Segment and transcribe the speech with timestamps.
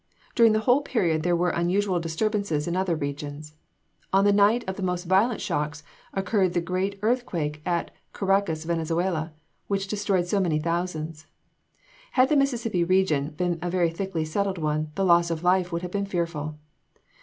[0.33, 3.53] During the whole period there were unusual disturbances in other regions.
[4.11, 9.31] On the night of the most violent shocks occurred the great earthquake at Caracas, Venezuela,
[9.67, 11.27] which destroyed so many thousands.
[12.13, 15.83] Had the Mississippi region been a very thickly settled one, the loss of life would
[15.83, 16.57] have been fearful.